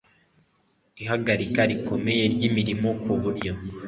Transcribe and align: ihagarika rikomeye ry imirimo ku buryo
ihagarika 1.03 1.61
rikomeye 1.71 2.23
ry 2.33 2.41
imirimo 2.47 2.89
ku 3.01 3.13
buryo 3.21 3.51